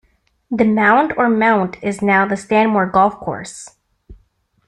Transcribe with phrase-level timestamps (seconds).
[0.49, 3.69] The mound, or mount, is now the Stanmore Golf Course.